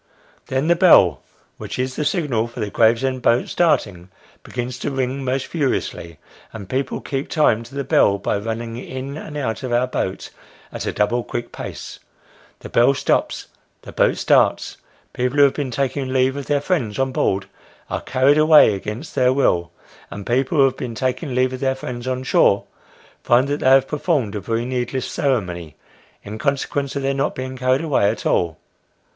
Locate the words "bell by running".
7.83-8.77